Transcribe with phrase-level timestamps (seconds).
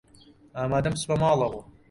[0.61, 1.61] ئامادەم بچمە ماڵەوە.